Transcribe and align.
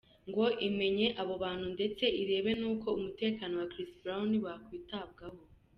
ngo 0.29 0.45
imenye 0.67 1.07
abo 1.21 1.33
bantu 1.43 1.67
ndetse 1.75 2.03
irebe 2.21 2.51
nuko 2.61 2.87
umutekano 2.99 3.53
wa 3.61 3.67
Chris 3.71 3.91
Brown 4.01 4.31
wakwitabwaho. 4.45 5.41